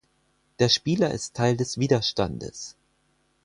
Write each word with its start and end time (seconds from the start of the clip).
Der 0.57 0.67
Spieler 0.69 1.11
ist 1.11 1.35
Teil 1.35 1.55
des 1.55 1.77
Widerstandes. 1.77 2.75